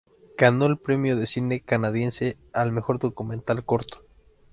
[0.35, 4.03] Ganó el Premio de Cine canadiense al mejor documental corto.